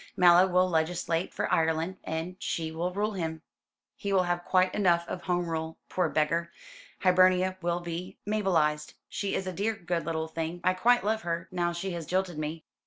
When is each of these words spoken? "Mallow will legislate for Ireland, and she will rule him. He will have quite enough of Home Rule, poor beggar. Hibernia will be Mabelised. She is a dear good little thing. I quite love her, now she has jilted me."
"Mallow 0.17 0.47
will 0.47 0.67
legislate 0.67 1.31
for 1.31 1.53
Ireland, 1.53 1.97
and 2.03 2.35
she 2.39 2.71
will 2.71 2.91
rule 2.91 3.11
him. 3.13 3.43
He 3.95 4.11
will 4.11 4.23
have 4.23 4.43
quite 4.43 4.73
enough 4.73 5.07
of 5.07 5.21
Home 5.25 5.47
Rule, 5.47 5.77
poor 5.89 6.09
beggar. 6.09 6.51
Hibernia 7.01 7.59
will 7.61 7.81
be 7.81 8.17
Mabelised. 8.25 8.95
She 9.09 9.35
is 9.35 9.45
a 9.45 9.53
dear 9.53 9.75
good 9.75 10.03
little 10.07 10.27
thing. 10.27 10.59
I 10.63 10.73
quite 10.73 11.03
love 11.03 11.21
her, 11.21 11.47
now 11.51 11.71
she 11.71 11.91
has 11.91 12.07
jilted 12.07 12.39
me." 12.39 12.65